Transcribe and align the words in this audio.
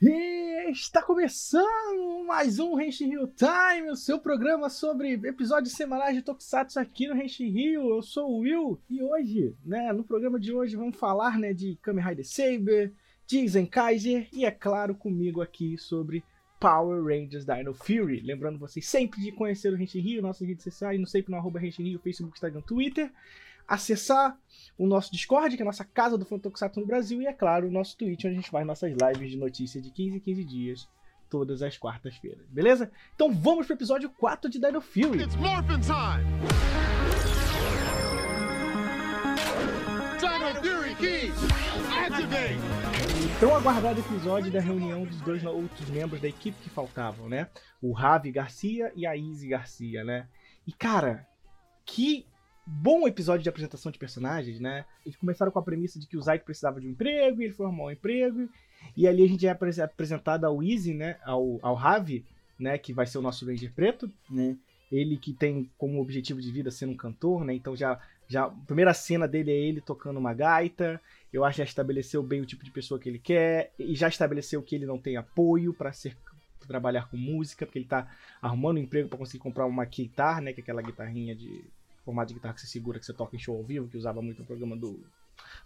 E 0.00 0.70
está 0.70 1.02
começando 1.02 2.24
mais 2.24 2.60
um 2.60 2.80
Henshin 2.80 3.08
Rio 3.08 3.26
Time, 3.26 3.90
o 3.90 3.96
seu 3.96 4.20
programa 4.20 4.70
sobre 4.70 5.14
episódios 5.14 5.74
semanais 5.74 6.14
de 6.14 6.22
Tokusatsu 6.22 6.78
aqui 6.78 7.08
no 7.08 7.20
Henshin 7.20 7.50
Rio. 7.50 7.96
Eu 7.96 8.00
sou 8.00 8.30
o 8.30 8.38
Will 8.38 8.80
e 8.88 9.02
hoje, 9.02 9.56
né, 9.66 9.92
no 9.92 10.04
programa 10.04 10.38
de 10.38 10.52
hoje 10.52 10.76
vamos 10.76 10.96
falar, 10.96 11.36
né, 11.36 11.52
de 11.52 11.76
Kamen 11.82 12.04
Rider 12.04 12.24
Saber, 12.24 12.92
de 13.26 13.48
Zenkaiser 13.48 14.28
e 14.32 14.44
é 14.44 14.52
claro 14.52 14.94
comigo 14.94 15.42
aqui 15.42 15.76
sobre 15.76 16.22
Power 16.60 17.02
Rangers 17.02 17.44
Dino 17.44 17.74
Fury. 17.74 18.20
Lembrando 18.20 18.56
vocês 18.56 18.86
sempre 18.86 19.20
de 19.20 19.32
conhecer 19.32 19.72
o 19.72 19.82
Henshin 19.82 19.98
Rio, 19.98 20.22
nossas 20.22 20.46
redes 20.46 20.62
sociais, 20.62 21.00
no 21.00 21.08
sempre 21.08 21.32
no 21.32 21.38
arroba 21.38 21.60
Henshin 21.60 21.82
Rio, 21.82 21.98
Facebook, 21.98 22.36
Instagram, 22.36 22.60
Twitter 22.60 23.10
acessar 23.68 24.36
o 24.78 24.86
nosso 24.86 25.12
Discord, 25.12 25.54
que 25.54 25.62
é 25.62 25.64
a 25.64 25.66
nossa 25.66 25.84
casa 25.84 26.16
do 26.16 26.24
Fantokusatsu 26.24 26.80
no 26.80 26.86
Brasil, 26.86 27.20
e 27.20 27.26
é 27.26 27.32
claro, 27.32 27.68
o 27.68 27.70
nosso 27.70 27.96
Twitch, 27.98 28.24
onde 28.24 28.34
a 28.34 28.36
gente 28.36 28.50
faz 28.50 28.66
nossas 28.66 28.90
lives 28.92 29.30
de 29.30 29.36
notícia 29.36 29.82
de 29.82 29.90
15 29.90 30.16
em 30.16 30.20
15 30.20 30.44
dias, 30.44 30.88
todas 31.28 31.60
as 31.60 31.76
quartas-feiras, 31.76 32.46
beleza? 32.48 32.90
Então 33.14 33.30
vamos 33.30 33.66
pro 33.66 33.74
episódio 33.74 34.08
4 34.08 34.50
de 34.50 34.58
Dino 34.58 34.80
Fury. 34.80 35.22
It's 35.22 35.36
Morphin 35.36 35.80
Time! 35.80 36.24
Dino 40.18 40.54
Fury! 40.62 41.32
Activate! 42.06 42.58
Tão 43.40 43.54
aguardado 43.54 44.00
episódio 44.00 44.50
da 44.50 44.60
reunião 44.60 45.04
dos 45.04 45.20
dois 45.20 45.44
outros 45.44 45.88
membros 45.90 46.20
da 46.20 46.28
equipe 46.28 46.58
que 46.62 46.70
faltavam, 46.70 47.28
né? 47.28 47.48
O 47.80 47.92
Ravi 47.92 48.32
Garcia 48.32 48.90
e 48.96 49.06
a 49.06 49.14
Izzy 49.14 49.48
Garcia, 49.48 50.02
né? 50.02 50.26
E 50.66 50.72
cara, 50.72 51.26
que 51.84 52.26
bom 52.68 53.08
episódio 53.08 53.42
de 53.42 53.48
apresentação 53.48 53.90
de 53.90 53.98
personagens, 53.98 54.60
né? 54.60 54.84
Eles 55.04 55.16
começaram 55.16 55.50
com 55.50 55.58
a 55.58 55.62
premissa 55.62 55.98
de 55.98 56.06
que 56.06 56.18
o 56.18 56.22
Zaito 56.22 56.44
precisava 56.44 56.80
de 56.80 56.86
um 56.86 56.90
emprego, 56.90 57.40
e 57.40 57.46
ele 57.46 57.54
foi 57.54 57.64
arrumar 57.64 57.84
um 57.84 57.90
emprego, 57.90 58.48
e 58.94 59.08
ali 59.08 59.24
a 59.24 59.26
gente 59.26 59.46
é 59.46 59.50
apresentado 59.50 60.44
ao 60.44 60.62
Easy, 60.62 60.92
né? 60.92 61.16
Ao, 61.24 61.58
ao 61.62 61.74
Ravi, 61.74 62.24
né? 62.58 62.76
Que 62.76 62.92
vai 62.92 63.06
ser 63.06 63.18
o 63.18 63.22
nosso 63.22 63.46
Ranger 63.46 63.72
preto, 63.72 64.10
né? 64.30 64.54
Ele 64.92 65.16
que 65.16 65.32
tem 65.32 65.70
como 65.78 66.00
objetivo 66.00 66.40
de 66.40 66.52
vida 66.52 66.70
ser 66.70 66.86
um 66.86 66.96
cantor, 66.96 67.42
né? 67.44 67.54
Então 67.54 67.74
já, 67.74 67.98
já 68.26 68.44
a 68.44 68.50
primeira 68.50 68.92
cena 68.92 69.26
dele 69.26 69.50
é 69.50 69.56
ele 69.56 69.80
tocando 69.80 70.18
uma 70.18 70.34
gaita. 70.34 71.00
Eu 71.32 71.44
acho 71.44 71.56
que 71.56 71.62
já 71.62 71.64
estabeleceu 71.64 72.22
bem 72.22 72.40
o 72.40 72.46
tipo 72.46 72.64
de 72.64 72.70
pessoa 72.70 72.98
que 72.98 73.08
ele 73.08 73.18
quer 73.18 73.72
e 73.78 73.94
já 73.94 74.08
estabeleceu 74.08 74.62
que 74.62 74.74
ele 74.74 74.86
não 74.86 74.98
tem 74.98 75.16
apoio 75.16 75.74
para 75.74 75.92
ser 75.92 76.16
trabalhar 76.66 77.08
com 77.10 77.16
música, 77.16 77.64
porque 77.64 77.78
ele 77.78 77.86
tá 77.86 78.10
arrumando 78.42 78.76
um 78.76 78.82
emprego 78.82 79.08
para 79.08 79.18
conseguir 79.18 79.42
comprar 79.42 79.64
uma 79.64 79.86
guitarra, 79.86 80.42
né, 80.42 80.52
que 80.52 80.60
é 80.60 80.62
aquela 80.62 80.82
guitarrinha 80.82 81.34
de 81.34 81.64
formato 82.08 82.28
de 82.28 82.34
guitarra 82.34 82.54
que 82.54 82.62
você 82.62 82.66
segura, 82.66 82.98
que 82.98 83.04
você 83.04 83.12
toca 83.12 83.36
em 83.36 83.38
show 83.38 83.54
ao 83.54 83.62
vivo, 83.62 83.86
que 83.86 83.98
usava 83.98 84.22
muito 84.22 84.38
no 84.38 84.46
programa 84.46 84.74
do, 84.74 84.98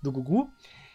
do 0.02 0.10
Gugu. 0.10 0.50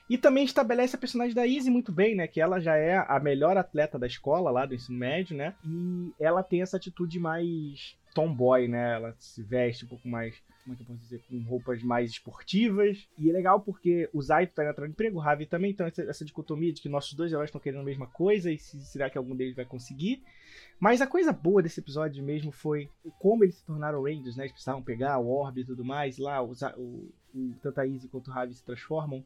E 0.10 0.18
também 0.18 0.46
estabelece 0.46 0.96
a 0.96 1.00
personagem 1.00 1.36
da 1.36 1.46
Izzy 1.46 1.70
muito 1.70 1.92
bem, 1.92 2.16
né? 2.16 2.28
Que 2.28 2.40
ela 2.40 2.60
já 2.60 2.76
é 2.76 2.98
a 2.98 3.20
melhor 3.20 3.58
atleta 3.58 4.00
da 4.00 4.08
escola 4.08 4.50
lá 4.50 4.66
do 4.66 4.74
ensino 4.74 4.98
médio, 4.98 5.36
né? 5.36 5.54
E 5.66 6.14
ela 6.20 6.42
tem 6.42 6.62
essa 6.62 6.78
atitude 6.78 7.20
mais 7.20 7.98
tomboy, 8.14 8.68
né? 8.68 8.96
Ela 8.96 9.16
se 9.20 9.44
veste 9.44 9.86
um 9.86 9.90
pouco 9.90 10.08
mais, 10.08 10.34
como 10.64 10.74
é 10.74 10.78
que 10.78 10.82
eu 10.82 10.88
posso 10.88 11.00
dizer, 11.02 11.22
com 11.30 11.40
roupas 11.44 11.84
mais 11.84 12.10
esportivas. 12.12 13.08
E 13.18 13.30
é 13.30 13.34
legal 13.34 13.60
porque 13.60 14.10
o 14.14 14.22
Zaito 14.22 14.56
tá 14.56 14.64
entrando 14.64 14.88
no 14.88 14.94
emprego, 14.94 15.18
o 15.18 15.22
Ravi 15.22 15.46
também, 15.46 15.72
então 15.72 15.86
essa, 15.86 16.02
essa 16.02 16.26
dicotomia 16.26 16.72
de 16.72 16.82
que 16.82 16.90
nossos 16.90 17.14
dois 17.14 17.32
heróis 17.32 17.50
estão 17.50 17.62
querendo 17.62 17.82
a 17.82 17.86
mesma 17.86 18.08
coisa 18.08 18.52
e 18.52 18.58
se, 18.58 18.80
será 18.86 19.10
que 19.10 19.18
algum 19.18 19.36
deles 19.36 19.56
vai 19.56 19.66
conseguir. 19.66 20.24
Mas 20.80 21.02
a 21.02 21.08
coisa 21.08 21.32
boa 21.32 21.62
desse 21.62 21.80
episódio 21.80 22.24
mesmo 22.24 22.52
foi 22.52 22.90
como 23.20 23.44
eles 23.44 23.56
se 23.56 23.66
tornaram 23.66 24.04
Rangers, 24.04 24.36
né? 24.36 24.44
Eles 24.44 24.54
precisavam 24.54 24.82
pegar 24.82 25.20
o 25.20 25.30
orbe 25.30 25.62
e 25.62 25.66
tudo 25.66 25.84
mais. 25.84 26.18
Lá, 26.18 26.42
o, 26.42 26.54
o, 26.78 27.12
o, 27.36 27.54
tanto 27.62 27.82
a 27.82 27.86
Izzy 27.86 28.08
quanto 28.08 28.30
o 28.30 28.34
Ravi 28.34 28.54
se 28.54 28.64
transformam. 28.64 29.24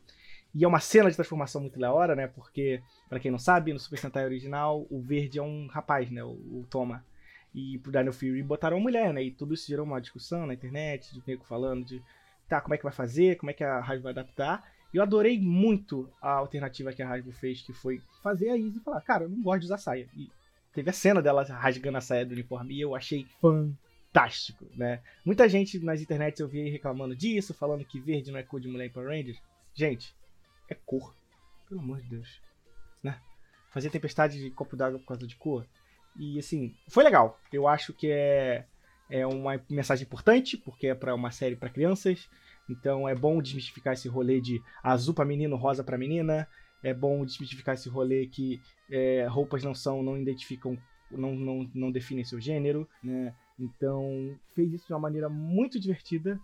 E 0.53 0.63
é 0.65 0.67
uma 0.67 0.79
cena 0.79 1.09
de 1.09 1.15
transformação 1.15 1.61
muito 1.61 1.79
da 1.79 1.93
hora, 1.93 2.15
né? 2.15 2.27
Porque, 2.27 2.81
para 3.07 3.19
quem 3.19 3.31
não 3.31 3.39
sabe, 3.39 3.71
no 3.71 3.79
Super 3.79 3.97
Sentai 3.97 4.25
original, 4.25 4.85
o 4.89 5.01
verde 5.01 5.39
é 5.39 5.41
um 5.41 5.67
rapaz, 5.67 6.11
né? 6.11 6.23
O, 6.23 6.29
o 6.29 6.65
Toma. 6.69 7.05
E 7.53 7.77
pro 7.79 7.91
Dino 7.91 8.13
Fury 8.13 8.43
botaram 8.43 8.77
uma 8.77 8.83
mulher, 8.83 9.13
né? 9.13 9.23
E 9.23 9.31
tudo 9.31 9.53
isso 9.53 9.67
gerou 9.67 9.85
uma 9.85 10.01
discussão 10.01 10.45
na 10.45 10.53
internet, 10.53 11.13
de 11.13 11.21
nego 11.25 11.43
falando 11.43 11.85
de 11.85 12.01
tá, 12.47 12.59
como 12.59 12.73
é 12.73 12.77
que 12.77 12.83
vai 12.83 12.91
fazer, 12.91 13.37
como 13.37 13.49
é 13.49 13.53
que 13.53 13.63
a 13.63 13.79
Hasbro 13.79 14.03
vai 14.03 14.11
adaptar. 14.11 14.63
E 14.93 14.97
eu 14.97 15.03
adorei 15.03 15.39
muito 15.39 16.09
a 16.21 16.31
alternativa 16.31 16.91
que 16.91 17.01
a 17.01 17.09
Hasbro 17.09 17.31
fez, 17.31 17.61
que 17.61 17.71
foi 17.71 18.01
fazer 18.21 18.49
a 18.49 18.57
Izzy 18.57 18.79
falar, 18.81 19.01
cara, 19.01 19.23
eu 19.23 19.29
não 19.29 19.41
gosto 19.41 19.61
de 19.61 19.65
usar 19.67 19.77
saia. 19.77 20.07
E 20.15 20.29
teve 20.73 20.89
a 20.89 20.93
cena 20.93 21.21
dela 21.21 21.43
rasgando 21.43 21.97
a 21.97 22.01
saia 22.01 22.25
do 22.25 22.33
uniforme 22.33 22.75
e 22.75 22.81
eu 22.81 22.93
achei 22.93 23.25
fantástico, 23.39 24.65
né? 24.75 25.01
Muita 25.25 25.47
gente 25.47 25.79
nas 25.79 26.01
internets 26.01 26.41
eu 26.41 26.47
vi 26.47 26.69
reclamando 26.69 27.15
disso, 27.15 27.53
falando 27.53 27.85
que 27.85 27.99
verde 27.99 28.31
não 28.31 28.39
é 28.39 28.43
cor 28.43 28.59
de 28.59 28.67
mulher 28.67 28.87
em 28.87 28.89
Power 28.89 29.09
Rangers. 29.09 29.41
Gente, 29.73 30.13
é 30.71 30.75
cor. 30.85 31.13
Pelo 31.67 31.81
amor 31.81 32.01
de 32.01 32.09
Deus. 32.09 32.41
Né? 33.03 33.19
Fazer 33.71 33.89
tempestade 33.89 34.39
de 34.39 34.49
copo 34.51 34.75
d'água 34.75 34.99
por 34.99 35.05
causa 35.05 35.27
de 35.27 35.35
cor. 35.35 35.65
E 36.17 36.39
assim, 36.39 36.75
foi 36.89 37.03
legal. 37.03 37.39
Eu 37.51 37.67
acho 37.67 37.93
que 37.93 38.09
é, 38.11 38.65
é 39.09 39.25
uma 39.25 39.61
mensagem 39.69 40.05
importante, 40.05 40.57
porque 40.57 40.87
é 40.87 40.95
para 40.95 41.15
uma 41.15 41.31
série 41.31 41.55
para 41.55 41.69
crianças. 41.69 42.29
Então 42.69 43.07
é 43.07 43.15
bom 43.15 43.41
desmistificar 43.41 43.93
esse 43.93 44.07
rolê 44.07 44.41
de 44.41 44.61
azul 44.83 45.13
para 45.13 45.25
menino, 45.25 45.55
rosa 45.55 45.83
para 45.83 45.97
menina 45.97 46.47
é 46.83 46.93
bom 46.93 47.23
desmitificar 47.25 47.75
esse 47.75 47.89
rolê 47.89 48.27
que 48.27 48.61
é, 48.89 49.25
roupas 49.27 49.63
não 49.63 49.73
são, 49.73 50.01
não 50.01 50.17
identificam, 50.17 50.77
não, 51.09 51.35
não, 51.35 51.69
não 51.73 51.91
definem 51.91 52.23
seu 52.23 52.39
gênero, 52.39 52.87
né? 53.03 53.33
Então, 53.59 54.35
fez 54.55 54.73
isso 54.73 54.87
de 54.87 54.93
uma 54.93 54.99
maneira 54.99 55.29
muito 55.29 55.79
divertida 55.79 56.39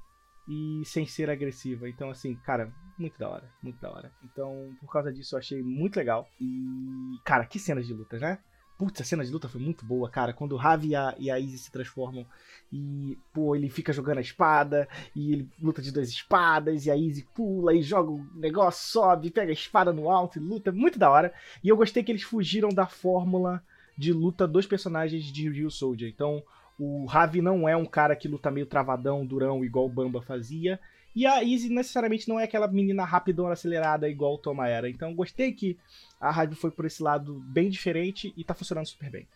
e 0.47 0.83
sem 0.85 1.07
ser 1.07 1.29
agressiva. 1.29 1.89
Então, 1.89 2.11
assim, 2.11 2.35
cara, 2.35 2.71
muito 2.97 3.17
da 3.17 3.29
hora, 3.29 3.49
muito 3.61 3.79
da 3.79 3.91
hora. 3.91 4.11
Então, 4.23 4.75
por 4.79 4.91
causa 4.91 5.11
disso, 5.11 5.35
eu 5.35 5.39
achei 5.39 5.61
muito 5.61 5.97
legal. 5.97 6.27
E, 6.39 7.19
cara, 7.23 7.45
que 7.45 7.59
cenas 7.59 7.85
de 7.85 7.93
lutas, 7.93 8.21
né? 8.21 8.39
Putz, 8.77 9.01
a 9.01 9.03
cena 9.03 9.25
de 9.25 9.31
luta 9.31 9.49
foi 9.49 9.59
muito 9.59 9.83
boa, 9.83 10.07
cara. 10.07 10.33
Quando 10.33 10.51
o 10.51 10.57
Ravi 10.57 10.89
e 10.89 10.95
a, 10.95 11.15
e 11.17 11.31
a 11.31 11.39
Izzy 11.39 11.57
se 11.57 11.71
transformam 11.71 12.27
e, 12.71 13.17
pô, 13.33 13.55
ele 13.55 13.69
fica 13.69 13.91
jogando 13.91 14.19
a 14.19 14.21
espada 14.21 14.87
e 15.15 15.33
ele 15.33 15.49
luta 15.59 15.81
de 15.81 15.91
duas 15.91 16.09
espadas 16.09 16.85
e 16.85 16.91
a 16.91 16.95
Izzy 16.95 17.27
pula 17.33 17.73
e 17.73 17.81
joga 17.81 18.11
o 18.11 18.23
negócio, 18.35 18.87
sobe, 18.87 19.31
pega 19.31 19.49
a 19.49 19.53
espada 19.53 19.91
no 19.91 20.11
alto 20.11 20.37
e 20.37 20.41
luta. 20.41 20.71
Muito 20.71 20.99
da 20.99 21.09
hora. 21.09 21.33
E 21.63 21.69
eu 21.69 21.75
gostei 21.75 22.03
que 22.03 22.11
eles 22.11 22.21
fugiram 22.21 22.69
da 22.69 22.85
fórmula 22.85 23.63
de 23.97 24.13
luta 24.13 24.47
dos 24.47 24.67
personagens 24.67 25.23
de 25.23 25.49
Real 25.49 25.71
Soldier. 25.71 26.11
Então, 26.13 26.43
o 26.77 27.05
Ravi 27.05 27.41
não 27.41 27.67
é 27.67 27.75
um 27.75 27.85
cara 27.85 28.15
que 28.15 28.27
luta 28.27 28.51
meio 28.51 28.67
travadão, 28.67 29.25
durão, 29.25 29.65
igual 29.65 29.87
o 29.87 29.89
Bamba 29.89 30.21
fazia. 30.21 30.79
E 31.17 31.25
a 31.25 31.41
Izzy 31.41 31.69
necessariamente 31.69 32.29
não 32.29 32.39
é 32.39 32.43
aquela 32.43 32.67
menina 32.67 33.03
rapidona, 33.03 33.53
acelerada, 33.53 34.07
igual 34.07 34.35
o 34.35 34.37
Toma 34.37 34.67
era. 34.67 34.87
Então 34.87 35.15
gostei 35.15 35.51
que 35.51 35.75
a 36.21 36.29
rádio 36.29 36.55
foi 36.55 36.69
por 36.69 36.85
esse 36.85 37.01
lado 37.01 37.43
bem 37.47 37.71
diferente 37.71 38.31
e 38.37 38.43
tá 38.43 38.53
funcionando 38.53 38.85
super 38.85 39.09
bem. 39.09 39.27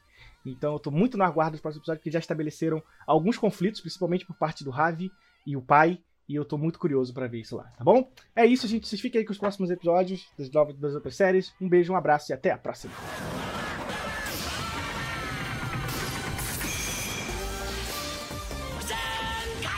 Então 0.45 0.73
eu 0.73 0.79
tô 0.79 0.91
muito 0.91 1.17
na 1.17 1.27
guarda 1.27 1.53
dos 1.53 1.59
próximos 1.59 1.81
episódios, 1.81 2.01
porque 2.01 2.11
já 2.11 2.19
estabeleceram 2.19 2.83
alguns 3.07 3.35
conflitos, 3.35 3.81
principalmente 3.81 4.27
por 4.27 4.35
parte 4.35 4.63
do 4.63 4.69
Ravi 4.69 5.11
e 5.43 5.57
o 5.57 5.61
pai. 5.63 5.99
E 6.29 6.35
eu 6.35 6.45
tô 6.45 6.55
muito 6.55 6.77
curioso 6.77 7.15
para 7.15 7.27
ver 7.27 7.39
isso 7.39 7.55
lá, 7.55 7.63
tá 7.75 7.83
bom? 7.83 8.07
É 8.35 8.45
isso, 8.45 8.67
gente. 8.67 8.87
Vocês 8.87 9.01
fiquem 9.01 9.17
aí 9.17 9.25
com 9.25 9.31
os 9.31 9.39
próximos 9.39 9.71
episódios 9.71 10.31
das 10.37 10.51
novas 10.51 10.77
das 10.77 10.93
outras 10.93 11.15
séries. 11.15 11.51
Um 11.59 11.67
beijo, 11.67 11.91
um 11.91 11.95
abraço 11.95 12.31
e 12.31 12.33
até 12.33 12.51
a 12.51 12.59
próxima. 12.59 12.93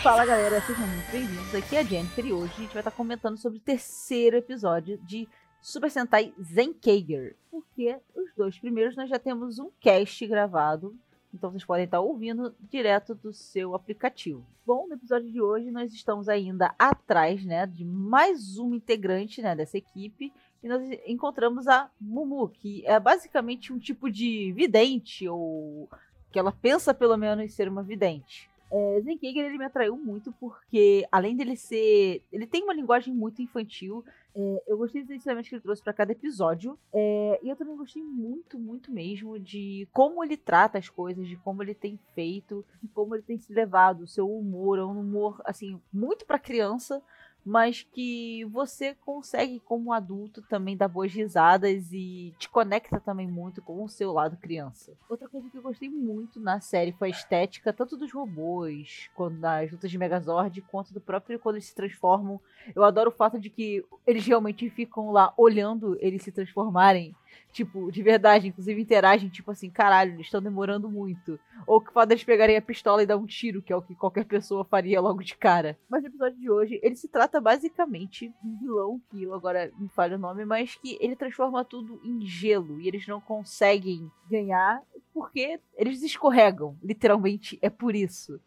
Fala 0.04 0.26
galera, 0.26 0.60
sejam 0.60 0.86
muito 0.86 1.12
bem-vindos. 1.14 1.56
Aqui 1.56 1.78
é 1.78 1.80
a 1.80 1.84
Jennifer 1.84 2.26
e 2.26 2.34
hoje 2.34 2.52
a 2.52 2.62
gente 2.62 2.74
vai 2.74 2.82
estar 2.82 2.92
comentando 2.92 3.38
sobre 3.38 3.58
o 3.58 3.62
terceiro 3.62 4.36
episódio 4.36 4.98
de 4.98 5.30
Super 5.62 5.90
Sentai 5.90 6.34
Zenkaiger. 6.44 7.38
Porque 7.50 7.98
os 8.14 8.36
dois 8.36 8.60
primeiros 8.60 8.98
nós 8.98 9.10
já 9.10 9.18
temos 9.18 9.60
um 9.60 9.72
cast 9.80 10.28
gravado, 10.28 10.94
então 11.34 11.50
vocês 11.50 11.64
podem 11.64 11.86
estar 11.86 12.02
ouvindo 12.02 12.54
direto 12.60 13.16
do 13.16 13.32
seu 13.32 13.76
aplicativo. 13.76 14.46
Bom, 14.66 14.90
no 14.90 14.96
episódio 14.96 15.32
de 15.32 15.42
hoje 15.42 15.72
nós 15.72 15.94
estamos 15.94 16.28
ainda 16.28 16.76
atrás 16.78 17.46
né, 17.46 17.66
de 17.66 17.86
mais 17.86 18.58
um 18.58 18.76
integrante 18.76 19.42
né, 19.42 19.56
dessa 19.56 19.78
equipe 19.78 20.34
e 20.62 20.68
nós 20.68 20.82
encontramos 21.08 21.66
a 21.66 21.90
Mumu, 21.98 22.50
que 22.50 22.86
é 22.86 23.00
basicamente 23.00 23.72
um 23.72 23.80
tipo 23.80 24.12
de 24.12 24.52
vidente, 24.52 25.30
ou 25.30 25.90
que 26.30 26.38
ela 26.38 26.52
pensa 26.52 26.94
pelo 26.94 27.16
menos 27.16 27.54
ser 27.54 27.70
uma 27.70 27.82
vidente. 27.82 28.52
É, 28.76 29.02
Zenkeiger, 29.02 29.46
ele 29.46 29.60
me 29.60 29.66
atraiu 29.66 29.96
muito 29.96 30.32
porque, 30.40 31.08
além 31.12 31.36
dele 31.36 31.56
ser. 31.56 32.24
Ele 32.32 32.48
tem 32.48 32.64
uma 32.64 32.74
linguagem 32.74 33.14
muito 33.14 33.40
infantil. 33.40 34.04
É, 34.36 34.64
eu 34.66 34.78
gostei 34.78 35.04
dos 35.04 35.12
ensinamentos 35.12 35.48
que 35.48 35.54
ele 35.54 35.62
trouxe 35.62 35.84
para 35.84 35.94
cada 35.94 36.12
episódio. 36.12 36.76
É, 36.92 37.40
e 37.44 37.50
eu 37.50 37.56
também 37.56 37.78
gostei 37.78 38.02
muito, 38.02 38.58
muito 38.58 38.92
mesmo 38.92 39.38
de 39.38 39.88
como 39.94 40.24
ele 40.24 40.36
trata 40.36 40.80
as 40.80 40.90
coisas, 40.90 41.28
de 41.28 41.36
como 41.38 41.62
ele 41.62 41.76
tem 41.76 42.00
feito, 42.16 42.66
de 42.82 42.88
como 42.88 43.14
ele 43.14 43.22
tem 43.22 43.38
se 43.38 43.54
levado. 43.54 44.06
O 44.06 44.08
seu 44.08 44.28
humor 44.28 44.80
é 44.80 44.84
um 44.84 45.00
humor, 45.00 45.40
assim, 45.46 45.80
muito 45.94 46.26
para 46.26 46.40
criança, 46.40 47.00
mas 47.46 47.86
que 47.92 48.46
você 48.46 48.96
consegue, 49.06 49.60
como 49.60 49.92
adulto, 49.92 50.42
também 50.42 50.78
dar 50.78 50.88
boas 50.88 51.12
risadas 51.12 51.92
e 51.92 52.34
te 52.38 52.50
conecta 52.50 53.00
também 53.00 53.28
muito 53.28 53.62
com 53.62 53.84
o 53.84 53.90
seu 53.90 54.12
lado 54.12 54.38
criança. 54.38 54.94
Outra 55.10 55.28
coisa 55.28 55.50
que 55.50 55.58
eu 55.58 55.62
gostei 55.62 55.90
muito 55.90 56.40
na 56.40 56.60
série 56.60 56.94
foi 56.94 57.10
a 57.10 57.12
estética, 57.12 57.74
tanto 57.74 57.98
dos 57.98 58.12
robôs, 58.12 59.10
quando 59.16 59.38
nas 59.38 59.72
lutas 59.72 59.92
de 59.92 59.98
Megazord, 59.98 60.62
quanto 60.64 60.94
do 60.94 61.02
próprio 61.02 61.40
quando 61.40 61.56
eles 61.56 61.68
se 61.68 61.76
transformam. 61.76 62.40
Eu 62.76 62.84
adoro 62.84 63.10
o 63.10 63.14
fato 63.14 63.40
de 63.40 63.50
que 63.50 63.84
eles 64.08 64.26
realmente 64.26 64.70
ficam 64.70 65.12
lá 65.12 65.34
olhando 65.38 65.98
eles 66.00 66.24
se 66.24 66.32
transformarem. 66.32 67.16
Tipo, 67.52 67.92
de 67.92 68.02
verdade, 68.02 68.48
inclusive 68.48 68.82
interagem, 68.82 69.30
tipo 69.30 69.52
assim, 69.52 69.70
caralho, 69.70 70.14
eles 70.14 70.26
estão 70.26 70.42
demorando 70.42 70.90
muito. 70.90 71.40
Ou 71.68 71.80
que 71.80 71.94
fala 71.94 72.12
eles 72.12 72.24
pegarem 72.24 72.58
a 72.58 72.62
pistola 72.62 73.04
e 73.04 73.06
dar 73.06 73.18
um 73.18 73.26
tiro, 73.26 73.62
que 73.62 73.72
é 73.72 73.76
o 73.76 73.82
que 73.82 73.96
qualquer 73.96 74.26
pessoa 74.26 74.66
faria 74.66 75.00
logo 75.00 75.22
de 75.24 75.36
cara. 75.36 75.78
Mas 75.90 76.02
no 76.02 76.10
episódio 76.10 76.40
de 76.40 76.50
hoje, 76.50 76.80
ele 76.82 76.96
se 76.96 77.08
trata 77.08 77.40
basicamente 77.40 78.30
de 78.30 78.48
um 78.48 78.60
vilão, 78.60 79.02
que 79.10 79.24
eu 79.24 79.34
agora 79.34 79.72
me 79.78 79.90
falho 79.90 80.16
o 80.16 80.20
nome, 80.20 80.46
mas 80.46 80.76
que 80.76 80.98
ele 81.00 81.16
transforma 81.16 81.64
tudo 81.64 82.02
em 82.04 82.26
gelo 82.26 82.82
e 82.82 82.88
eles 82.88 83.08
não 83.08 83.22
conseguem 83.22 84.12
ganhar 84.30 84.82
porque 85.14 85.60
eles 85.78 86.02
escorregam, 86.02 86.76
literalmente, 86.82 87.60
é 87.62 87.70
por 87.70 87.96
isso. 87.96 88.40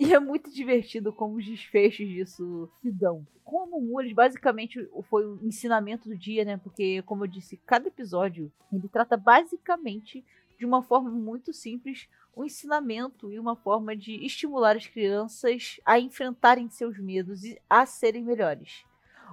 E 0.00 0.14
é 0.14 0.18
muito 0.18 0.50
divertido 0.50 1.12
como 1.12 1.36
os 1.36 1.44
desfechos 1.44 2.08
disso 2.08 2.70
se 2.80 2.90
dão. 2.90 3.26
Como 3.44 3.76
o 3.76 4.00
eles 4.00 4.14
basicamente 4.14 4.88
foi 5.10 5.26
o 5.26 5.38
ensinamento 5.42 6.08
do 6.08 6.16
dia, 6.16 6.42
né? 6.42 6.56
Porque, 6.56 7.02
como 7.02 7.24
eu 7.24 7.28
disse, 7.28 7.58
cada 7.66 7.86
episódio 7.86 8.50
ele 8.72 8.88
trata 8.88 9.14
basicamente 9.18 10.24
de 10.58 10.64
uma 10.64 10.82
forma 10.82 11.10
muito 11.10 11.52
simples 11.52 12.08
um 12.34 12.44
ensinamento 12.44 13.30
e 13.30 13.38
uma 13.38 13.54
forma 13.54 13.94
de 13.94 14.24
estimular 14.24 14.74
as 14.74 14.86
crianças 14.86 15.78
a 15.84 16.00
enfrentarem 16.00 16.70
seus 16.70 16.98
medos 16.98 17.44
e 17.44 17.60
a 17.68 17.84
serem 17.84 18.24
melhores. 18.24 18.86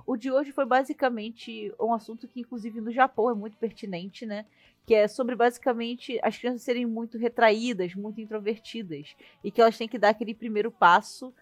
O 0.06 0.18
de 0.18 0.30
hoje 0.30 0.52
foi 0.52 0.66
basicamente 0.66 1.74
um 1.80 1.94
assunto 1.94 2.28
que, 2.28 2.42
inclusive, 2.42 2.82
no 2.82 2.92
Japão 2.92 3.30
é 3.30 3.34
muito 3.34 3.58
pertinente, 3.58 4.26
né? 4.26 4.46
Que 4.88 4.96
é 4.96 5.06
sobre 5.06 5.36
basicamente 5.36 6.18
as 6.24 6.38
crianças 6.38 6.62
serem 6.62 6.86
muito 6.86 7.18
retraídas, 7.18 7.94
muito 7.94 8.22
introvertidas, 8.22 9.18
e 9.44 9.52
que 9.52 9.60
elas 9.60 9.78
têm 9.78 9.88
que 9.88 10.00
dar 10.00 10.10
aquele 10.10 10.34
primeiro 10.34 10.72
passo 10.72 11.34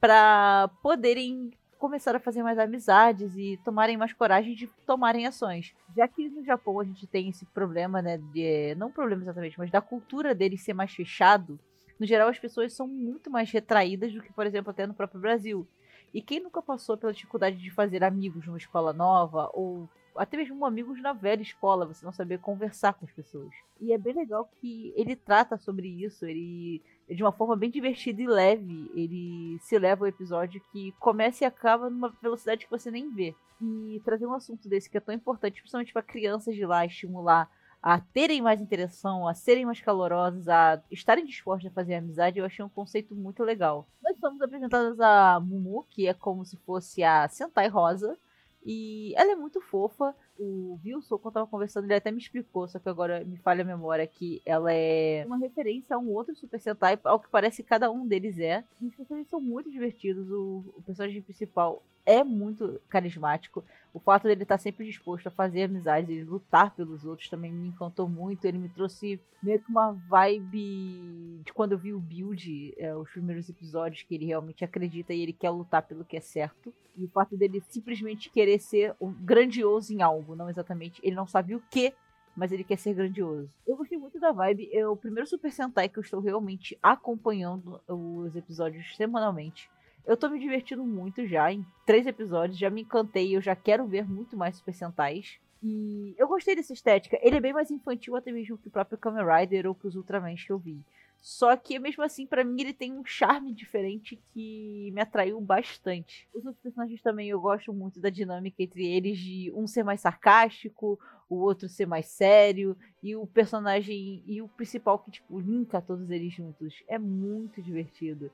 para 0.00 0.70
poderem 0.80 1.50
começar 1.80 2.14
a 2.14 2.20
fazer 2.20 2.44
mais 2.44 2.60
amizades 2.60 3.36
e 3.36 3.58
tomarem 3.64 3.96
mais 3.96 4.12
coragem 4.12 4.54
de 4.54 4.68
tomarem 4.86 5.26
ações. 5.26 5.74
Já 5.96 6.06
que 6.06 6.28
no 6.28 6.44
Japão 6.44 6.78
a 6.78 6.84
gente 6.84 7.04
tem 7.08 7.28
esse 7.28 7.44
problema, 7.46 8.00
né, 8.00 8.18
de, 8.32 8.76
não 8.76 8.92
problema 8.92 9.22
exatamente, 9.22 9.58
mas 9.58 9.68
da 9.68 9.80
cultura 9.80 10.32
deles 10.32 10.62
ser 10.62 10.72
mais 10.72 10.92
fechado, 10.92 11.58
no 11.98 12.06
geral 12.06 12.28
as 12.28 12.38
pessoas 12.38 12.72
são 12.72 12.86
muito 12.86 13.28
mais 13.28 13.50
retraídas 13.50 14.12
do 14.12 14.22
que, 14.22 14.32
por 14.32 14.46
exemplo, 14.46 14.70
até 14.70 14.86
no 14.86 14.94
próprio 14.94 15.20
Brasil. 15.20 15.66
E 16.14 16.22
quem 16.22 16.38
nunca 16.38 16.62
passou 16.62 16.96
pela 16.96 17.12
dificuldade 17.12 17.56
de 17.56 17.70
fazer 17.70 18.04
amigos 18.04 18.46
numa 18.46 18.58
escola 18.58 18.92
nova 18.92 19.50
ou 19.52 19.88
até 20.16 20.36
mesmo 20.36 20.64
amigos 20.64 21.00
na 21.00 21.12
velha 21.12 21.42
escola, 21.42 21.86
você 21.86 22.04
não 22.04 22.12
saber 22.12 22.38
conversar 22.38 22.94
com 22.94 23.04
as 23.04 23.12
pessoas. 23.12 23.52
E 23.80 23.92
é 23.92 23.98
bem 23.98 24.14
legal 24.14 24.48
que 24.60 24.92
ele 24.96 25.16
trata 25.16 25.56
sobre 25.56 25.88
isso, 25.88 26.26
ele 26.26 26.82
de 27.08 27.22
uma 27.22 27.32
forma 27.32 27.56
bem 27.56 27.70
divertida 27.70 28.22
e 28.22 28.26
leve, 28.26 28.90
ele 28.94 29.58
se 29.60 29.78
leva 29.78 30.04
ao 30.04 30.08
episódio 30.08 30.62
que 30.72 30.92
começa 30.92 31.44
e 31.44 31.46
acaba 31.46 31.90
numa 31.90 32.08
velocidade 32.22 32.64
que 32.64 32.70
você 32.70 32.90
nem 32.90 33.10
vê. 33.10 33.34
E 33.60 34.00
trazer 34.04 34.26
um 34.26 34.32
assunto 34.32 34.68
desse 34.68 34.88
que 34.88 34.96
é 34.96 35.00
tão 35.00 35.14
importante, 35.14 35.60
principalmente 35.60 35.92
para 35.92 36.02
crianças 36.02 36.54
de 36.54 36.64
lá, 36.64 36.86
estimular 36.86 37.50
a 37.82 38.00
terem 38.00 38.40
mais 38.40 38.60
interação, 38.60 39.26
a 39.26 39.34
serem 39.34 39.66
mais 39.66 39.80
calorosas, 39.80 40.48
a 40.48 40.80
estarem 40.90 41.24
dispostos 41.24 41.70
a 41.70 41.74
fazer 41.74 41.96
amizade, 41.96 42.38
eu 42.38 42.44
achei 42.44 42.64
um 42.64 42.68
conceito 42.68 43.14
muito 43.14 43.42
legal. 43.42 43.88
Nós 44.02 44.16
somos 44.18 44.40
apresentadas 44.40 45.00
a 45.00 45.40
Mumu, 45.40 45.84
que 45.90 46.06
é 46.06 46.14
como 46.14 46.44
se 46.44 46.56
fosse 46.58 47.02
a 47.02 47.28
Sentai 47.28 47.66
Rosa, 47.66 48.16
e 48.64 49.12
ela 49.16 49.32
é 49.32 49.36
muito 49.36 49.60
fofa. 49.60 50.14
O 50.38 50.78
Wilson, 50.84 51.18
quando 51.18 51.34
tava 51.34 51.46
conversando, 51.46 51.84
ele 51.84 51.94
até 51.94 52.10
me 52.10 52.18
explicou, 52.18 52.66
só 52.66 52.78
que 52.78 52.88
agora 52.88 53.24
me 53.24 53.36
falha 53.36 53.62
a 53.62 53.66
memória 53.66 54.06
que 54.06 54.40
ela 54.44 54.72
é 54.72 55.24
uma 55.26 55.38
referência 55.38 55.94
a 55.94 55.98
um 55.98 56.10
outro 56.10 56.34
Super 56.34 56.60
Sentai, 56.60 56.98
ao 57.04 57.20
que 57.20 57.28
parece 57.28 57.62
que 57.62 57.68
cada 57.68 57.90
um 57.90 58.06
deles 58.06 58.38
é. 58.38 58.64
Os 58.80 58.94
personagens 58.94 59.28
são 59.28 59.40
muito 59.40 59.70
divertidos. 59.70 60.30
O, 60.30 60.64
o 60.76 60.82
personagem 60.82 61.22
principal 61.22 61.82
é 62.04 62.22
muito 62.24 62.80
carismático. 62.88 63.64
O 63.94 64.00
fato 64.00 64.24
dele 64.24 64.42
estar 64.42 64.58
sempre 64.58 64.86
disposto 64.86 65.26
a 65.26 65.30
fazer 65.30 65.64
amizades 65.64 66.08
e 66.08 66.24
lutar 66.24 66.74
pelos 66.74 67.04
outros 67.04 67.28
também 67.28 67.52
me 67.52 67.68
encantou 67.68 68.08
muito. 68.08 68.44
Ele 68.44 68.58
me 68.58 68.68
trouxe 68.68 69.20
meio 69.42 69.60
que 69.60 69.70
uma 69.70 69.92
vibe 69.92 71.42
de 71.44 71.52
quando 71.52 71.72
eu 71.72 71.78
vi 71.78 71.92
o 71.92 72.00
Build, 72.00 72.74
é, 72.78 72.94
os 72.96 73.10
primeiros 73.10 73.48
episódios, 73.48 74.02
que 74.02 74.14
ele 74.14 74.26
realmente 74.26 74.64
acredita 74.64 75.12
e 75.12 75.20
ele 75.20 75.32
quer 75.32 75.50
lutar 75.50 75.82
pelo 75.82 76.04
que 76.04 76.16
é 76.16 76.20
certo. 76.20 76.72
E 76.96 77.04
o 77.04 77.08
fato 77.08 77.36
dele 77.36 77.62
simplesmente 77.68 78.30
querer 78.30 78.58
ser 78.58 78.94
grandioso 79.20 79.92
em 79.92 80.02
algo, 80.02 80.34
não 80.34 80.48
exatamente. 80.48 81.00
Ele 81.02 81.16
não 81.16 81.26
sabe 81.26 81.54
o 81.54 81.62
que, 81.70 81.92
mas 82.34 82.50
ele 82.50 82.64
quer 82.64 82.78
ser 82.78 82.94
grandioso. 82.94 83.50
Eu 83.66 83.76
gostei 83.76 83.98
muito 83.98 84.18
da 84.18 84.32
vibe. 84.32 84.70
É 84.72 84.86
o 84.86 84.96
primeiro 84.96 85.28
Super 85.28 85.52
Sentai 85.52 85.88
que 85.88 85.98
eu 85.98 86.02
estou 86.02 86.20
realmente 86.20 86.78
acompanhando 86.82 87.80
os 87.86 88.34
episódios 88.34 88.96
semanalmente. 88.96 89.70
Eu 90.04 90.16
tô 90.16 90.28
me 90.28 90.38
divertindo 90.38 90.84
muito 90.84 91.26
já 91.26 91.52
em 91.52 91.64
três 91.86 92.06
episódios, 92.06 92.58
já 92.58 92.68
me 92.68 92.82
encantei, 92.82 93.36
eu 93.36 93.40
já 93.40 93.54
quero 93.54 93.86
ver 93.86 94.08
muito 94.08 94.36
mais 94.36 94.56
Super 94.56 94.74
Sentais. 94.74 95.38
E 95.62 96.14
eu 96.18 96.26
gostei 96.26 96.56
dessa 96.56 96.72
estética. 96.72 97.16
Ele 97.22 97.36
é 97.36 97.40
bem 97.40 97.52
mais 97.52 97.70
infantil 97.70 98.16
até 98.16 98.32
mesmo 98.32 98.58
que 98.58 98.66
o 98.66 98.70
próprio 98.70 98.98
Kamen 98.98 99.24
Rider 99.24 99.66
ou 99.66 99.74
que 99.76 99.86
os 99.86 99.94
Ultramans 99.94 100.42
que 100.42 100.50
eu 100.50 100.58
vi. 100.58 100.80
Só 101.20 101.56
que 101.56 101.78
mesmo 101.78 102.02
assim, 102.02 102.26
para 102.26 102.42
mim, 102.42 102.60
ele 102.60 102.72
tem 102.72 102.92
um 102.92 103.04
charme 103.04 103.54
diferente 103.54 104.18
que 104.34 104.90
me 104.92 105.00
atraiu 105.00 105.40
bastante. 105.40 106.28
Os 106.34 106.44
outros 106.44 106.60
personagens 106.60 107.00
também 107.00 107.28
eu 107.28 107.40
gosto 107.40 107.72
muito 107.72 108.00
da 108.00 108.10
dinâmica 108.10 108.60
entre 108.60 108.84
eles, 108.84 109.16
de 109.18 109.52
um 109.54 109.68
ser 109.68 109.84
mais 109.84 110.00
sarcástico, 110.00 110.98
o 111.30 111.36
outro 111.36 111.68
ser 111.68 111.86
mais 111.86 112.06
sério, 112.06 112.76
e 113.00 113.14
o 113.14 113.24
personagem 113.24 114.24
e 114.26 114.42
o 114.42 114.48
principal 114.48 114.98
que, 114.98 115.12
tipo, 115.12 115.38
linka 115.38 115.80
todos 115.80 116.10
eles 116.10 116.34
juntos. 116.34 116.82
É 116.88 116.98
muito 116.98 117.62
divertido. 117.62 118.28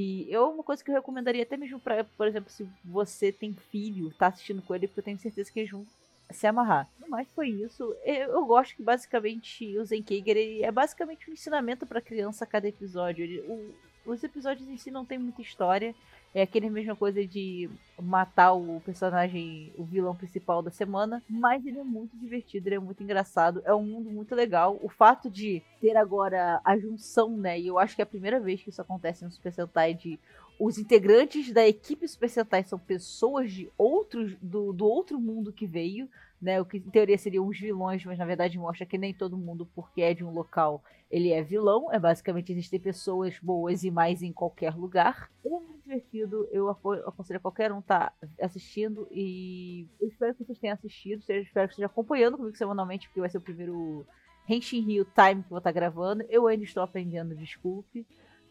E 0.00 0.32
eu, 0.32 0.50
uma 0.50 0.62
coisa 0.62 0.84
que 0.84 0.92
eu 0.92 0.94
recomendaria 0.94 1.42
até 1.42 1.56
mesmo 1.56 1.80
para, 1.80 2.04
por 2.04 2.28
exemplo, 2.28 2.48
se 2.52 2.64
você 2.84 3.32
tem 3.32 3.52
filho, 3.52 4.14
tá 4.16 4.28
assistindo 4.28 4.62
com 4.62 4.72
ele, 4.72 4.86
porque 4.86 5.00
eu 5.00 5.04
tenho 5.04 5.18
certeza 5.18 5.50
que 5.50 5.58
eles 5.58 5.72
vão 5.72 5.84
se 6.30 6.46
amarrar. 6.46 6.88
No 7.00 7.08
mais 7.08 7.28
foi 7.32 7.48
isso. 7.48 7.82
Eu, 8.04 8.30
eu 8.30 8.46
gosto 8.46 8.76
que 8.76 8.82
basicamente 8.84 9.76
o 9.76 9.84
Zenkeiger 9.84 10.36
é 10.62 10.70
basicamente 10.70 11.28
um 11.28 11.32
ensinamento 11.32 11.84
para 11.84 12.00
criança 12.00 12.44
a 12.44 12.46
cada 12.46 12.68
episódio. 12.68 13.24
Ele, 13.24 13.40
o, 13.40 13.74
os 14.12 14.22
episódios 14.22 14.68
em 14.68 14.76
si 14.76 14.88
não 14.88 15.04
tem 15.04 15.18
muita 15.18 15.42
história. 15.42 15.92
É 16.34 16.42
aquele 16.42 16.68
mesma 16.68 16.94
coisa 16.94 17.26
de 17.26 17.70
matar 18.00 18.52
o 18.52 18.80
personagem, 18.84 19.72
o 19.76 19.84
vilão 19.84 20.14
principal 20.14 20.62
da 20.62 20.70
semana. 20.70 21.22
Mas 21.28 21.64
ele 21.64 21.78
é 21.78 21.84
muito 21.84 22.16
divertido, 22.16 22.68
ele 22.68 22.76
é 22.76 22.78
muito 22.78 23.02
engraçado. 23.02 23.62
É 23.64 23.74
um 23.74 23.82
mundo 23.82 24.10
muito 24.10 24.34
legal. 24.34 24.78
O 24.82 24.88
fato 24.88 25.30
de 25.30 25.62
ter 25.80 25.96
agora 25.96 26.60
a 26.64 26.78
junção, 26.78 27.36
né? 27.36 27.58
E 27.58 27.66
eu 27.66 27.78
acho 27.78 27.96
que 27.96 28.02
é 28.02 28.04
a 28.04 28.06
primeira 28.06 28.38
vez 28.38 28.62
que 28.62 28.70
isso 28.70 28.82
acontece 28.82 29.24
no 29.24 29.30
Super 29.30 29.52
Sentai 29.52 29.94
de 29.94 30.18
os 30.58 30.76
integrantes 30.76 31.52
da 31.52 31.66
equipe 31.66 32.08
Super 32.08 32.28
Sentai 32.28 32.64
são 32.64 32.78
pessoas 32.78 33.52
de 33.52 33.70
outros 33.78 34.34
do, 34.42 34.72
do 34.72 34.86
outro 34.86 35.20
mundo 35.20 35.52
que 35.52 35.66
veio, 35.66 36.08
né? 36.42 36.60
O 36.60 36.64
que 36.64 36.78
em 36.78 36.90
teoria 36.90 37.16
seriam 37.16 37.46
os 37.46 37.58
vilões, 37.58 38.04
mas 38.04 38.18
na 38.18 38.24
verdade 38.24 38.58
mostra 38.58 38.84
que 38.84 38.98
nem 38.98 39.14
todo 39.14 39.38
mundo, 39.38 39.68
porque 39.74 40.02
é 40.02 40.12
de 40.12 40.24
um 40.24 40.32
local, 40.32 40.82
ele 41.08 41.30
é 41.30 41.42
vilão. 41.42 41.92
É 41.92 41.98
basicamente 41.98 42.52
existem 42.52 42.80
pessoas 42.80 43.38
boas 43.38 43.84
e 43.84 43.90
mais 43.90 44.20
em 44.20 44.32
qualquer 44.32 44.74
lugar. 44.74 45.30
É 45.44 45.48
muito 45.48 45.82
divertido, 45.82 46.48
eu 46.50 46.68
aconselho 46.68 47.38
a 47.38 47.40
qualquer 47.40 47.72
um 47.72 47.80
tá 47.80 48.12
assistindo 48.40 49.06
e 49.12 49.86
eu 50.00 50.08
espero 50.08 50.34
que 50.34 50.44
vocês 50.44 50.58
tenham 50.58 50.74
assistido, 50.74 51.20
espero 51.20 51.68
que 51.68 51.72
estejam 51.72 51.86
acompanhando 51.86 52.36
comigo 52.36 52.56
semanalmente, 52.56 53.08
porque 53.08 53.20
vai 53.20 53.30
ser 53.30 53.38
o 53.38 53.42
primeiro 53.42 54.04
Henshin 54.48 54.80
Rio 54.80 55.04
Time 55.04 55.42
que 55.42 55.46
eu 55.46 55.50
vou 55.50 55.58
estar 55.58 55.70
tá 55.70 55.74
gravando. 55.74 56.24
Eu 56.28 56.48
ainda 56.48 56.64
estou 56.64 56.82
aprendendo, 56.82 57.34
desculpe. 57.36 58.04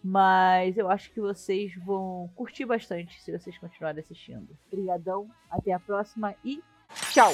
Mas 0.04 0.78
eu 0.78 0.90
acho 0.90 1.12
que 1.12 1.20
vocês 1.20 1.74
vão 1.84 2.30
curtir 2.36 2.66
bastante 2.66 3.22
se 3.22 3.32
vocês 3.32 3.58
continuarem 3.58 4.00
assistindo. 4.00 4.48
Obrigadão, 4.72 5.30
até 5.50 5.74
a 5.74 5.80
próxima 5.80 6.36
e 6.44 6.64
tchau! 7.12 7.32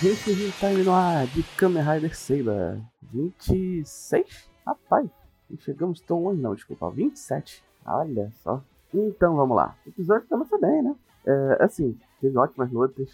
Gente, 0.00 0.30
a 0.30 0.34
gente 0.34 0.60
tá 0.60 0.72
indo 0.72 1.32
de 1.32 1.42
Kamen 1.56 1.82
Rider 1.82 2.14
Saber 2.14 2.80
26? 3.02 4.50
Rapaz, 4.66 5.08
não 5.48 5.58
chegamos 5.58 6.00
tão 6.00 6.22
longe 6.22 6.42
não, 6.42 6.54
desculpa, 6.54 6.90
27. 6.90 7.64
Olha 7.86 8.30
só. 8.42 8.62
Então 8.92 9.36
vamos 9.36 9.56
lá. 9.56 9.76
O 9.86 9.88
episódio 9.88 10.26
começa 10.28 10.58
bem, 10.58 10.82
né? 10.82 10.94
É, 11.26 11.64
assim, 11.64 11.98
teve 12.20 12.36
ótimas 12.36 12.70
lutas, 12.70 13.08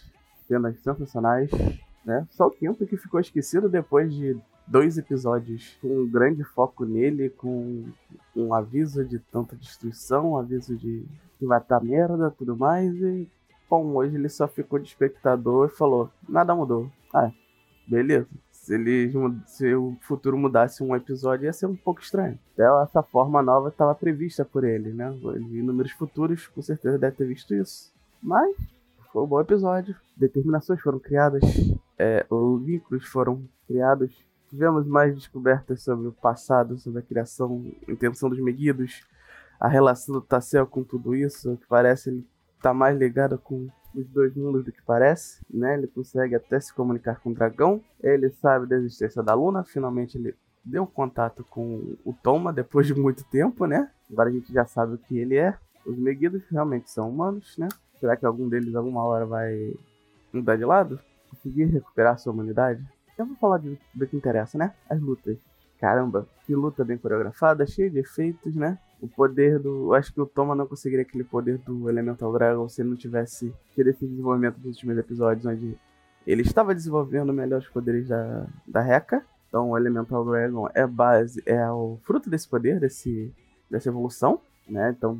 cenas 0.48 0.78
sensacionais, 0.80 1.50
né? 2.04 2.26
Só 2.30 2.46
o 2.46 2.50
quinto 2.50 2.86
que 2.86 2.96
ficou 2.96 3.20
esquecido 3.20 3.68
depois 3.68 4.12
de 4.12 4.40
dois 4.66 4.96
episódios 4.96 5.76
com 5.80 5.88
um 5.88 6.08
grande 6.08 6.44
foco 6.44 6.84
nele, 6.84 7.28
com 7.30 7.84
um 8.36 8.54
aviso 8.54 9.04
de 9.04 9.18
tanta 9.18 9.56
destruição, 9.56 10.32
um 10.32 10.36
aviso 10.36 10.76
de 10.76 11.04
que 11.38 11.46
vai 11.46 11.58
estar 11.58 11.82
merda 11.82 12.30
tudo 12.30 12.56
mais. 12.56 12.94
E, 12.94 13.28
bom, 13.68 13.94
hoje 13.94 14.14
ele 14.14 14.28
só 14.28 14.46
ficou 14.46 14.78
de 14.78 14.88
espectador 14.88 15.68
e 15.68 15.76
falou: 15.76 16.10
nada 16.28 16.54
mudou. 16.54 16.90
Ah, 17.12 17.32
beleza. 17.88 18.28
Se, 18.52 18.74
ele, 18.74 19.10
se 19.46 19.74
o 19.74 19.96
futuro 20.02 20.36
mudasse 20.36 20.82
um 20.82 20.94
episódio, 20.94 21.46
ia 21.46 21.52
ser 21.52 21.66
um 21.66 21.74
pouco 21.74 22.00
estranho. 22.00 22.38
Até 22.52 22.62
essa 22.82 23.02
forma 23.02 23.42
nova 23.42 23.70
estava 23.70 23.94
prevista 23.94 24.44
por 24.44 24.64
ele, 24.64 24.92
né? 24.92 25.12
Em 25.36 25.62
números 25.62 25.92
futuros, 25.92 26.46
com 26.46 26.60
certeza 26.60 26.98
deve 26.98 27.16
ter 27.16 27.26
visto 27.26 27.54
isso. 27.54 27.90
Mas 28.22 28.54
foi 29.12 29.22
um 29.22 29.26
bom 29.26 29.40
episódio. 29.40 29.96
Determinações 30.14 30.80
foram 30.80 30.98
criadas, 30.98 31.42
é, 32.00 32.26
vínculos 32.64 33.04
foram 33.06 33.42
criados. 33.66 34.24
Tivemos 34.48 34.86
mais 34.86 35.14
descobertas 35.14 35.82
sobre 35.82 36.08
o 36.08 36.12
passado, 36.12 36.78
sobre 36.78 37.00
a 37.00 37.02
criação, 37.02 37.70
intenção 37.86 38.30
dos 38.30 38.40
Meguidos, 38.40 39.06
a 39.60 39.68
relação 39.68 40.14
do 40.14 40.20
Tassel 40.20 40.66
com 40.66 40.82
tudo 40.82 41.14
isso, 41.14 41.56
que 41.58 41.66
parece 41.68 42.08
ele 42.08 42.26
tá 42.60 42.72
mais 42.72 42.98
ligado 42.98 43.38
com 43.38 43.68
os 43.94 44.06
dois 44.08 44.34
mundos 44.34 44.64
do 44.64 44.72
que 44.72 44.82
parece, 44.82 45.40
né? 45.50 45.74
Ele 45.74 45.86
consegue 45.86 46.34
até 46.34 46.58
se 46.58 46.72
comunicar 46.72 47.20
com 47.20 47.30
o 47.30 47.34
dragão. 47.34 47.82
Ele 48.02 48.30
sabe 48.30 48.66
da 48.66 48.76
existência 48.76 49.22
da 49.22 49.34
Luna. 49.34 49.64
Finalmente 49.64 50.16
ele 50.16 50.34
deu 50.64 50.86
contato 50.86 51.44
com 51.50 51.96
o 52.04 52.12
Toma 52.12 52.52
depois 52.52 52.86
de 52.86 52.94
muito 52.94 53.24
tempo, 53.24 53.66
né? 53.66 53.90
Agora 54.10 54.30
a 54.30 54.32
gente 54.32 54.52
já 54.52 54.64
sabe 54.64 54.94
o 54.94 54.98
que 54.98 55.18
ele 55.18 55.36
é. 55.36 55.56
Os 55.84 55.98
Meguidos 55.98 56.42
realmente 56.50 56.90
são 56.90 57.08
humanos, 57.08 57.56
né? 57.58 57.68
Será 57.98 58.16
que 58.16 58.24
algum 58.24 58.48
deles 58.48 58.74
alguma 58.74 59.04
hora 59.04 59.26
vai 59.26 59.74
mudar 60.32 60.56
de 60.56 60.64
lado? 60.64 60.98
Conseguir 61.30 61.64
recuperar 61.66 62.18
sua 62.18 62.32
humanidade? 62.32 62.84
Eu 63.16 63.26
vou 63.26 63.36
falar 63.36 63.58
de, 63.58 63.78
do 63.94 64.06
que 64.06 64.16
interessa, 64.16 64.58
né? 64.58 64.74
As 64.88 65.00
lutas. 65.00 65.38
Caramba, 65.78 66.28
que 66.44 66.54
luta 66.54 66.84
bem 66.84 66.98
coreografada, 66.98 67.66
cheia 67.66 67.88
de 67.88 67.98
efeitos, 67.98 68.54
né? 68.54 68.78
O 69.00 69.08
poder 69.08 69.58
do. 69.58 69.94
Acho 69.94 70.12
que 70.12 70.20
o 70.20 70.26
Toma 70.26 70.54
não 70.54 70.66
conseguiria 70.66 71.02
aquele 71.02 71.24
poder 71.24 71.56
do 71.58 71.88
Elemental 71.88 72.30
Dragon 72.32 72.68
se 72.68 72.82
ele 72.82 72.90
não 72.90 72.96
tivesse 72.96 73.54
tido 73.74 73.88
esse 73.88 74.06
desenvolvimento 74.06 74.56
dos 74.56 74.74
últimos 74.74 74.98
episódios, 74.98 75.46
onde 75.46 75.78
ele 76.26 76.42
estava 76.42 76.74
desenvolvendo 76.74 77.32
melhor 77.32 77.60
os 77.60 77.68
poderes 77.68 78.08
da, 78.08 78.46
da 78.66 78.82
Rekka. 78.82 79.24
Então 79.48 79.70
o 79.70 79.76
Elemental 79.76 80.24
Dragon 80.24 80.68
é 80.74 80.86
base, 80.86 81.42
é 81.46 81.70
o 81.70 81.98
fruto 82.02 82.28
desse 82.28 82.46
poder, 82.46 82.78
desse, 82.78 83.32
dessa 83.70 83.88
evolução, 83.88 84.40
né? 84.68 84.94
Então 84.96 85.18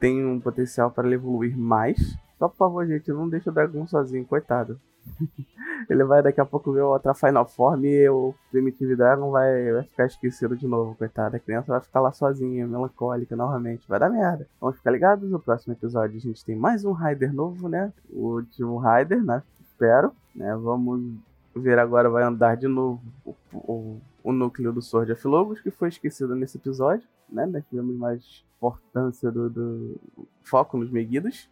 tem 0.00 0.24
um 0.24 0.40
potencial 0.40 0.90
para 0.90 1.06
ele 1.06 1.16
evoluir 1.16 1.56
mais. 1.56 1.98
Só 2.38 2.48
por 2.48 2.56
favor, 2.56 2.86
gente, 2.86 3.10
não 3.12 3.28
deixa 3.28 3.50
o 3.50 3.52
dragão 3.52 3.86
sozinho, 3.86 4.24
coitado. 4.24 4.80
ele 5.88 6.04
vai 6.04 6.22
daqui 6.22 6.40
a 6.40 6.44
pouco 6.44 6.72
ver 6.72 6.82
outra 6.82 7.14
Final 7.14 7.46
Form 7.46 7.84
e 7.84 8.08
o 8.08 8.34
Primitive 8.50 8.96
Dragon 8.96 9.30
vai, 9.30 9.72
vai 9.72 9.82
ficar 9.84 10.06
esquecido 10.06 10.56
de 10.56 10.66
novo, 10.66 10.94
coitado. 10.94 11.36
A 11.36 11.38
criança 11.38 11.72
vai 11.72 11.80
ficar 11.80 12.00
lá 12.00 12.12
sozinha, 12.12 12.66
melancólica 12.66 13.36
novamente. 13.36 13.88
Vai 13.88 13.98
dar 13.98 14.10
merda. 14.10 14.46
Vamos 14.60 14.76
ficar 14.76 14.90
ligados? 14.90 15.30
No 15.30 15.38
próximo 15.38 15.72
episódio 15.72 16.16
a 16.16 16.20
gente 16.20 16.44
tem 16.44 16.56
mais 16.56 16.84
um 16.84 16.92
Rider 16.92 17.32
novo, 17.32 17.68
né? 17.68 17.92
O 18.10 18.34
último 18.34 18.78
Rider, 18.78 19.24
né? 19.24 19.42
Espero. 19.60 20.12
Né? 20.34 20.54
Vamos 20.56 21.14
ver 21.54 21.78
agora, 21.78 22.08
vai 22.08 22.22
andar 22.22 22.56
de 22.56 22.68
novo 22.68 23.00
o, 23.24 23.34
o, 23.52 24.00
o 24.22 24.32
núcleo 24.32 24.72
do 24.72 24.82
Sword 24.82 25.12
of 25.12 25.26
Logos, 25.26 25.60
que 25.60 25.70
foi 25.70 25.88
esquecido 25.88 26.34
nesse 26.34 26.56
episódio. 26.56 27.06
Né? 27.28 27.46
Tivemos 27.68 27.96
mais 27.96 28.44
importância 28.56 29.30
do, 29.30 29.48
do 29.48 29.96
foco 30.42 30.76
nos 30.76 30.90
Meguidos 30.90 31.48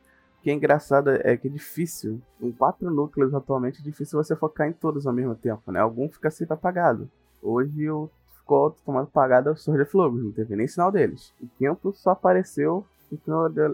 que 0.46 0.50
é 0.50 0.52
engraçado 0.52 1.10
é 1.10 1.36
que 1.36 1.48
é 1.48 1.50
difícil, 1.50 2.22
com 2.38 2.52
quatro 2.52 2.88
núcleos 2.88 3.34
atualmente, 3.34 3.80
é 3.80 3.82
difícil 3.82 4.22
você 4.22 4.36
focar 4.36 4.68
em 4.68 4.72
todos 4.72 5.04
ao 5.04 5.12
mesmo 5.12 5.34
tempo, 5.34 5.72
né? 5.72 5.80
Algum 5.80 6.08
fica 6.08 6.30
sempre 6.30 6.54
apagado. 6.54 7.10
Hoje 7.42 7.90
o 7.90 8.08
ficou 8.36 8.70
tomando 8.84 9.08
apagado 9.08 9.48
é 9.48 9.52
o 9.52 9.56
Sword 9.56 9.82
of 9.82 9.96
Logos, 9.96 10.22
não 10.22 10.30
teve 10.30 10.54
nem 10.54 10.68
sinal 10.68 10.92
deles. 10.92 11.34
O 11.42 11.48
tempo 11.58 11.92
só 11.92 12.10
apareceu 12.10 12.86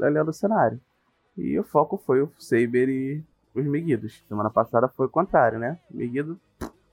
olhando 0.02 0.30
o 0.30 0.32
cenário. 0.32 0.80
E 1.36 1.58
o 1.58 1.62
foco 1.62 1.98
foi 2.06 2.22
o 2.22 2.32
Saber 2.38 2.88
e 2.88 3.22
os 3.54 3.66
Meguidos. 3.66 4.24
Semana 4.26 4.48
passada 4.48 4.88
foi 4.88 5.04
o 5.04 5.10
contrário, 5.10 5.58
né? 5.58 5.78
Meguido, 5.90 6.40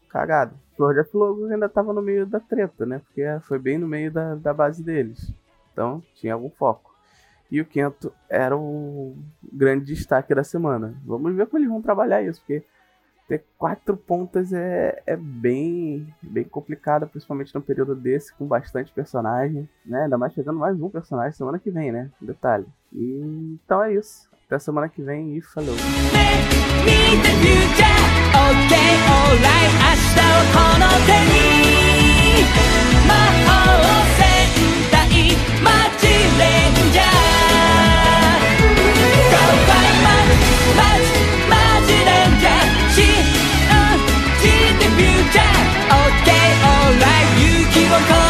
cagado. 0.09 0.55
Sword 0.75 0.99
of 0.99 1.15
Logos 1.15 1.51
ainda 1.51 1.69
tava 1.69 1.93
no 1.93 2.01
meio 2.01 2.25
da 2.25 2.41
treta, 2.41 2.85
né? 2.85 2.99
Porque 2.99 3.23
foi 3.43 3.57
bem 3.57 3.77
no 3.77 3.87
meio 3.87 4.11
da, 4.11 4.35
da 4.35 4.53
base 4.53 4.83
deles. 4.83 5.33
Então 5.71 6.03
tinha 6.15 6.33
algum 6.33 6.49
foco. 6.49 6.88
E 7.51 7.59
o 7.59 7.65
Kento 7.65 8.13
era 8.29 8.55
o 8.55 9.15
grande 9.51 9.85
destaque 9.85 10.35
da 10.35 10.43
semana. 10.43 10.95
Vamos 11.05 11.35
ver 11.35 11.47
como 11.47 11.59
eles 11.59 11.69
vão 11.69 11.81
trabalhar 11.81 12.21
isso, 12.21 12.39
porque 12.41 12.63
ter 13.29 13.45
quatro 13.57 13.95
pontas 13.95 14.51
é, 14.51 15.03
é 15.05 15.15
bem, 15.15 16.11
bem 16.21 16.43
complicado, 16.43 17.07
principalmente 17.07 17.53
num 17.53 17.61
período 17.61 17.95
desse, 17.95 18.33
com 18.33 18.47
bastante 18.47 18.91
personagem, 18.91 19.69
né? 19.85 20.03
Ainda 20.03 20.17
mais 20.17 20.33
chegando 20.33 20.57
mais 20.57 20.81
um 20.81 20.89
personagem 20.89 21.33
semana 21.33 21.59
que 21.59 21.69
vem, 21.69 21.91
né? 21.91 22.09
Detalhe. 22.19 22.65
E, 22.91 23.59
então 23.63 23.83
é 23.83 23.93
isso. 23.93 24.27
Até 24.47 24.57
semana 24.57 24.89
que 24.89 25.01
vem 25.03 25.37
e 25.37 25.41
falou! 25.41 25.75
keep. 47.97 48.28